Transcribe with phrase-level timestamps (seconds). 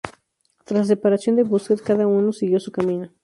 [0.65, 3.11] Tras la separación de Busted, cada uno siguió su camino.